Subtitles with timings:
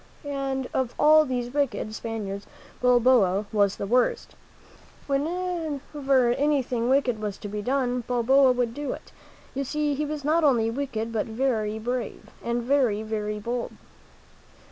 [0.25, 2.47] And of all these wicked Spaniards,
[2.81, 4.33] Balboa was the worst.
[5.05, 9.11] When ever anything wicked was to be done, Balboa would do it.
[9.53, 13.73] You see he was not only wicked, but very brave and very, very bold.